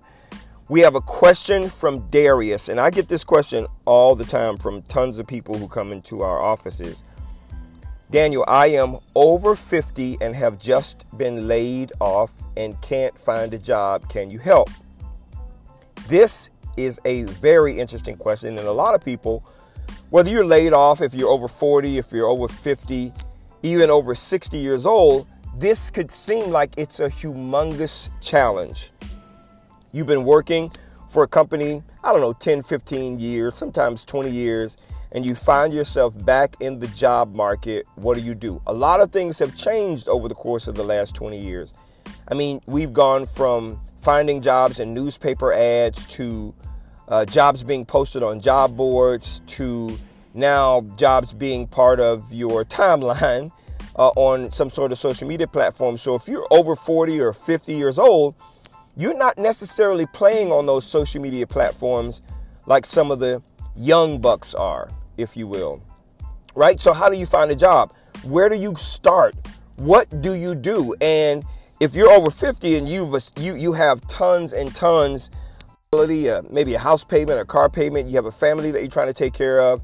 [0.69, 4.83] We have a question from Darius, and I get this question all the time from
[4.83, 7.03] tons of people who come into our offices.
[8.11, 13.59] Daniel, I am over 50 and have just been laid off and can't find a
[13.59, 14.07] job.
[14.07, 14.69] Can you help?
[16.07, 19.43] This is a very interesting question, and a lot of people,
[20.11, 23.11] whether you're laid off, if you're over 40, if you're over 50,
[23.63, 25.27] even over 60 years old,
[25.58, 28.92] this could seem like it's a humongous challenge.
[29.91, 30.72] You've been working
[31.08, 34.78] for a company, I don't know, 10, 15 years, sometimes 20 years,
[35.11, 37.86] and you find yourself back in the job market.
[37.95, 38.61] What do you do?
[38.67, 41.73] A lot of things have changed over the course of the last 20 years.
[42.28, 46.53] I mean, we've gone from finding jobs in newspaper ads to
[47.08, 49.97] uh, jobs being posted on job boards to
[50.34, 53.52] now jobs being part of your timeline
[54.00, 55.97] uh, on some sort of social media platform.
[55.97, 58.33] So if you're over 40 or 50 years old,
[58.95, 62.22] you're not necessarily playing on those social media platforms
[62.66, 63.44] like some of the
[63.75, 65.83] young bucks are, if you will.
[66.56, 66.80] Right?
[66.80, 67.94] So how do you find a job?
[68.23, 69.36] Where do you start?
[69.75, 70.95] What do you do?
[71.02, 71.44] And
[71.81, 75.30] if you're over 50 and you've you you have tons and tons
[75.91, 79.08] uh, maybe a house payment, a car payment, you have a family that you're trying
[79.08, 79.81] to take care of,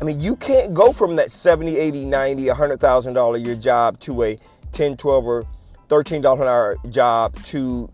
[0.00, 4.22] I mean, you can't go from that 70, 80, 90, $100,000 a year job to
[4.24, 4.38] a
[4.72, 5.46] 10, 12, or
[5.88, 7.88] $13 an hour job to,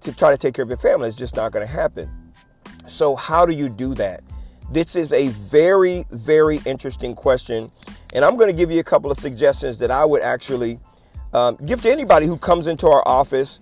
[0.00, 1.08] to try to take care of your family.
[1.08, 2.10] It's just not going to happen.
[2.86, 4.22] So, how do you do that?
[4.70, 7.70] This is a very, very interesting question.
[8.14, 10.78] And I'm going to give you a couple of suggestions that I would actually
[11.32, 13.60] um, give to anybody who comes into our office.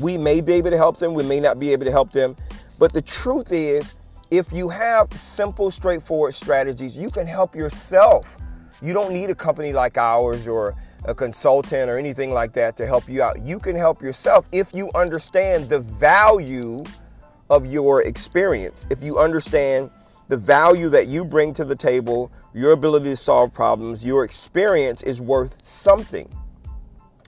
[0.00, 2.36] We may be able to help them, we may not be able to help them.
[2.78, 3.94] But the truth is,
[4.32, 8.38] if you have simple, straightforward strategies, you can help yourself.
[8.80, 12.86] You don't need a company like ours or a consultant or anything like that to
[12.86, 13.42] help you out.
[13.42, 16.82] You can help yourself if you understand the value
[17.50, 18.86] of your experience.
[18.88, 19.90] If you understand
[20.28, 25.02] the value that you bring to the table, your ability to solve problems, your experience
[25.02, 26.26] is worth something.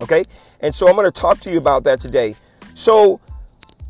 [0.00, 0.24] Okay?
[0.60, 2.34] And so I'm going to talk to you about that today.
[2.72, 3.20] So,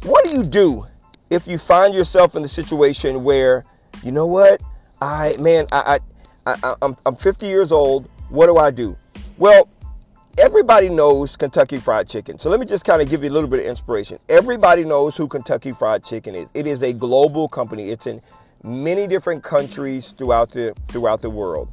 [0.02, 0.86] what do you do
[1.30, 3.64] if you find yourself in the situation where,
[4.02, 4.60] you know what,
[5.00, 5.98] I man, I,
[6.46, 8.08] I, I I'm, I'm 50 years old.
[8.28, 8.96] What do I do?
[9.38, 9.68] Well,
[10.38, 12.38] everybody knows Kentucky Fried Chicken.
[12.38, 14.18] So let me just kind of give you a little bit of inspiration.
[14.28, 16.48] Everybody knows who Kentucky Fried Chicken is.
[16.54, 17.90] It is a global company.
[17.90, 18.20] It's in
[18.62, 21.68] many different countries throughout the throughout the world.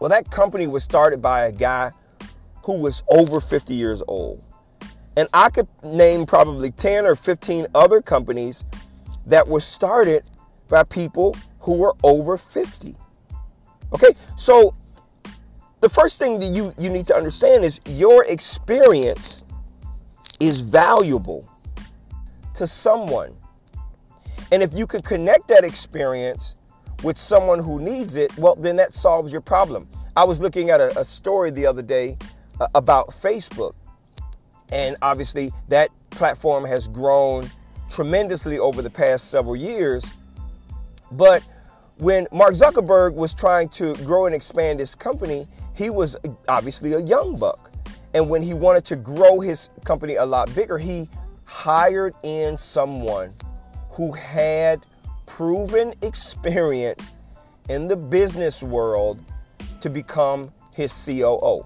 [0.00, 1.92] Well, that company was started by a guy
[2.64, 4.42] who was over 50 years old.
[5.16, 8.64] And I could name probably 10 or 15 other companies
[9.26, 10.24] that were started
[10.68, 12.96] by people who were over 50.
[13.92, 14.74] Okay, so
[15.80, 19.44] the first thing that you, you need to understand is your experience
[20.40, 21.48] is valuable
[22.54, 23.36] to someone.
[24.50, 26.56] And if you can connect that experience
[27.02, 29.88] with someone who needs it, well, then that solves your problem.
[30.16, 32.16] I was looking at a, a story the other day
[32.60, 33.74] uh, about Facebook
[34.70, 37.50] and obviously, that platform has grown
[37.90, 40.04] tremendously over the past several years.
[41.12, 41.42] But
[41.98, 46.16] when Mark Zuckerberg was trying to grow and expand his company, he was
[46.48, 47.70] obviously a young buck.
[48.14, 51.08] And when he wanted to grow his company a lot bigger, he
[51.44, 53.32] hired in someone
[53.90, 54.84] who had
[55.26, 57.18] proven experience
[57.68, 59.22] in the business world
[59.80, 61.64] to become his COO.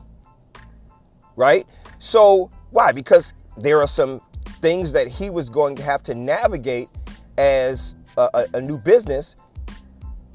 [1.37, 1.67] Right?
[1.99, 2.92] So why?
[2.92, 4.20] Because there are some
[4.60, 6.88] things that he was going to have to navigate
[7.36, 9.34] as a, a, a new business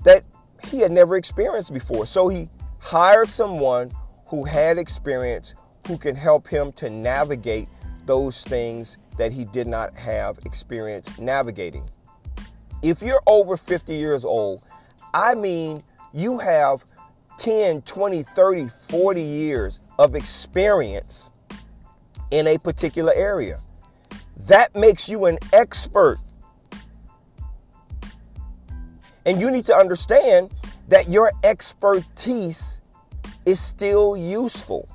[0.03, 0.25] that
[0.67, 2.05] he had never experienced before.
[2.05, 2.49] So he
[2.79, 3.91] hired someone
[4.27, 5.55] who had experience
[5.87, 7.69] who can help him to navigate
[8.05, 11.89] those things that he did not have experience navigating.
[12.81, 14.63] If you're over 50 years old,
[15.13, 15.81] I mean,
[16.13, 16.83] you have
[17.37, 21.32] 10, 20, 30, 40 years of experience
[22.33, 23.59] in a particular area.
[24.47, 26.17] That makes you an expert.
[29.25, 30.51] And you need to understand
[30.87, 32.81] that your expertise
[33.45, 34.89] is still useful.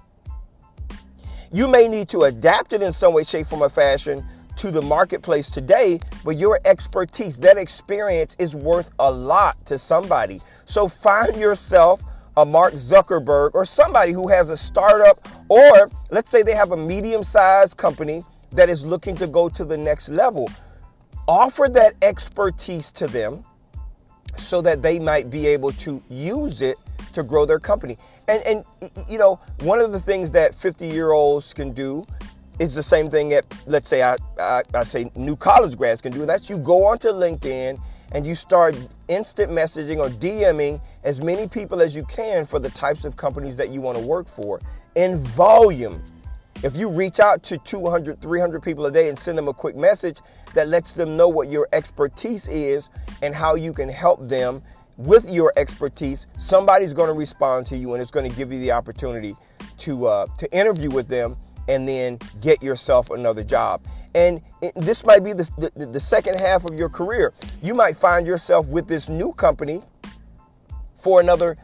[1.52, 4.26] You may need to adapt it in some way, shape, form, or fashion
[4.56, 10.40] to the marketplace today, but your expertise, that experience is worth a lot to somebody.
[10.64, 12.02] So find yourself
[12.38, 16.76] a Mark Zuckerberg or somebody who has a startup, or let's say they have a
[16.76, 20.48] medium sized company that is looking to go to the next level.
[21.26, 23.44] Offer that expertise to them
[24.36, 26.78] so that they might be able to use it
[27.12, 27.98] to grow their company.
[28.28, 28.64] And, and
[29.08, 32.04] you know, one of the things that 50 year olds can do
[32.60, 36.12] is the same thing that, let's say, I, I, I say new college grads can
[36.12, 36.24] do.
[36.24, 37.80] That's you go onto LinkedIn
[38.12, 38.76] and you start
[39.08, 43.56] instant messaging or DMing as many people as you can for the types of companies
[43.56, 44.60] that you want to work for
[44.94, 46.02] in volume.
[46.62, 49.74] If you reach out to 200, 300 people a day and send them a quick
[49.74, 50.18] message
[50.52, 52.90] that lets them know what your expertise is
[53.22, 54.60] and how you can help them
[54.98, 58.58] with your expertise, somebody's going to respond to you and it's going to give you
[58.58, 59.34] the opportunity
[59.78, 61.38] to uh, to interview with them
[61.68, 63.80] and then get yourself another job.
[64.14, 64.42] And
[64.76, 67.32] this might be the, the, the second half of your career.
[67.62, 69.80] You might find yourself with this new company
[70.98, 71.56] for another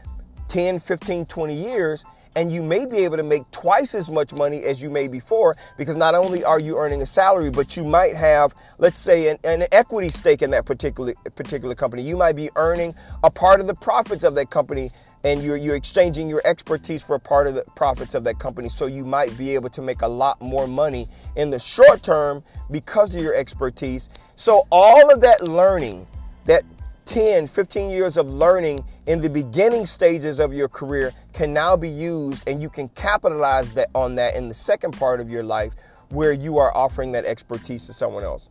[0.47, 2.05] 10, 15, 20 years,
[2.35, 5.55] and you may be able to make twice as much money as you made before
[5.77, 9.37] because not only are you earning a salary, but you might have, let's say, an,
[9.45, 12.03] an, equity stake in that particular particular company.
[12.03, 12.93] You might be earning
[13.23, 14.91] a part of the profits of that company
[15.23, 18.69] and you're, you're exchanging your expertise for a part of the profits of that company.
[18.69, 22.43] So you might be able to make a lot more money in the short term
[22.69, 24.09] because of your expertise.
[24.35, 26.05] So all of that learning,
[26.45, 26.63] that
[27.05, 31.89] 10, 15 years of learning in the beginning stages of your career can now be
[31.89, 35.73] used and you can capitalize that on that in the second part of your life
[36.09, 38.49] where you are offering that expertise to someone else.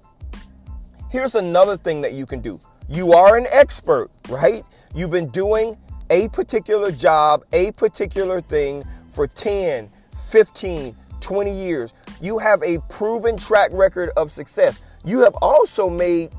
[1.10, 2.60] Here's another thing that you can do.
[2.88, 4.64] You are an expert, right?
[4.94, 5.76] You've been doing
[6.10, 9.90] a particular job, a particular thing for 10,
[10.30, 11.94] 15, 20 years.
[12.20, 14.80] You have a proven track record of success.
[15.04, 16.30] You have also made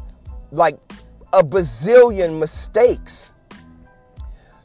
[0.52, 0.78] like
[1.36, 3.34] a bazillion mistakes.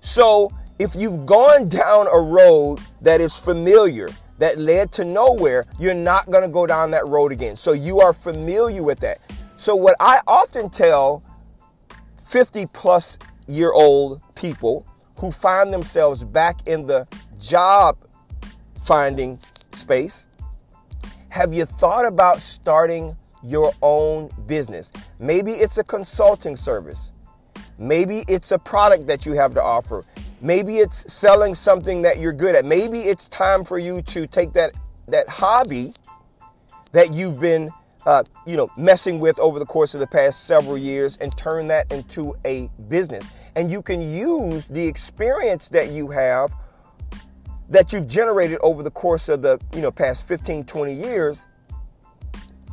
[0.01, 4.09] So, if you've gone down a road that is familiar,
[4.39, 7.57] that led to nowhere, you're not going to go down that road again.
[7.57, 9.19] So, you are familiar with that.
[9.57, 11.23] So, what I often tell
[12.23, 17.07] 50 plus year old people who find themselves back in the
[17.39, 17.99] job
[18.79, 19.41] finding
[19.73, 20.29] space?
[21.31, 24.93] Have you thought about starting your own business?
[25.19, 27.13] Maybe it's a consulting service.
[27.79, 30.05] Maybe it's a product that you have to offer.
[30.41, 32.65] Maybe it's selling something that you're good at.
[32.65, 34.73] Maybe it's time for you to take that
[35.09, 35.93] that hobby
[36.93, 37.71] that you've been
[38.07, 41.69] uh, you know messing with over the course of the past several years and turn
[41.69, 46.53] that into a business and you can use the experience that you have
[47.69, 51.47] that you've generated over the course of the you know past 15 20 years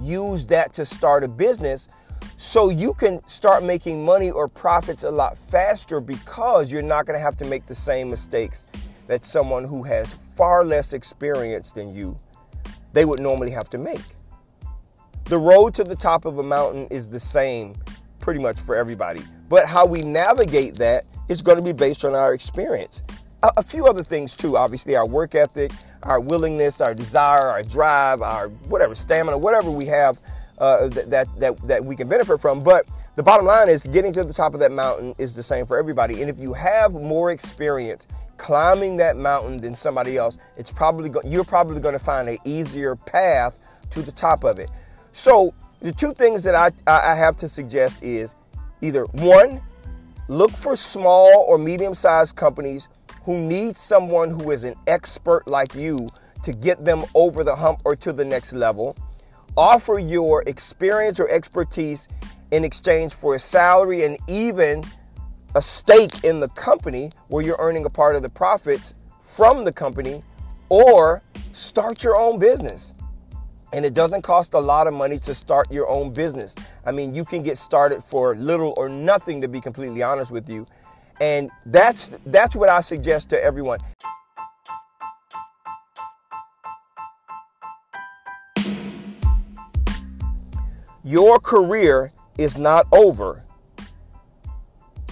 [0.02, 1.90] use that to start a business
[2.36, 7.18] so you can start making money or profits a lot faster because you're not going
[7.18, 8.68] to have to make the same mistakes
[9.08, 12.18] that someone who has far less experience than you
[12.94, 14.16] they would normally have to make
[15.26, 17.76] the road to the top of a mountain is the same
[18.20, 22.16] pretty much for everybody but how we navigate that is going to be based on
[22.16, 23.04] our experience.
[23.44, 25.72] A, a few other things too, obviously, our work ethic,
[26.08, 30.20] our willingness, our desire, our drive, our whatever stamina, whatever we have
[30.58, 32.60] uh, that, that that we can benefit from.
[32.60, 35.66] But the bottom line is getting to the top of that mountain is the same
[35.66, 36.22] for everybody.
[36.22, 41.22] And if you have more experience climbing that mountain than somebody else, it's probably go-
[41.26, 43.60] you're probably going to find an easier path
[43.92, 44.72] to the top of it.
[45.12, 48.36] So the two things that I, I have to suggest is
[48.82, 49.62] either one,
[50.28, 52.88] look for small or medium sized companies
[53.28, 56.08] who need someone who is an expert like you
[56.44, 58.96] to get them over the hump or to the next level.
[59.58, 62.08] Offer your experience or expertise
[62.52, 64.82] in exchange for a salary and even
[65.56, 69.74] a stake in the company where you're earning a part of the profits from the
[69.74, 70.24] company,
[70.70, 72.96] or start your own business.
[73.74, 76.56] And it doesn't cost a lot of money to start your own business.
[76.86, 80.50] I mean, you can get started for little or nothing to be completely honest with
[80.50, 80.66] you.
[81.20, 83.80] And that's that's what I suggest to everyone.
[91.04, 93.44] Your career is not over.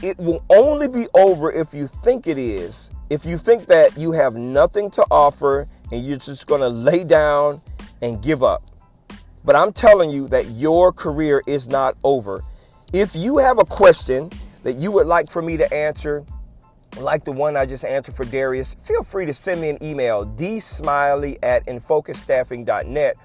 [0.04, 2.92] It will only be over if you think it is.
[3.10, 7.04] If you think that you have nothing to offer and you're just going to lay
[7.04, 7.62] down
[8.02, 8.64] and give up.
[9.46, 12.44] But I'm telling you that your career is not over.
[12.94, 14.32] If you have a question
[14.66, 16.26] that you would like for me to answer,
[16.98, 20.26] like the one I just answered for Darius, feel free to send me an email,
[20.26, 23.16] dsmiley at infocusstaffing.net,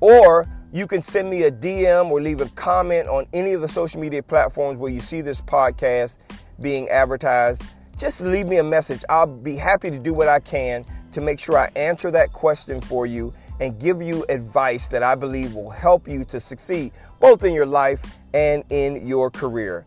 [0.00, 3.68] or You can send me a DM or leave a comment on any of the
[3.68, 6.18] social media platforms where you see this podcast
[6.60, 7.62] being advertised.
[7.96, 9.02] Just leave me a message.
[9.08, 12.82] I'll be happy to do what I can to make sure I answer that question
[12.82, 17.44] for you and give you advice that I believe will help you to succeed both
[17.44, 19.86] in your life and in your career.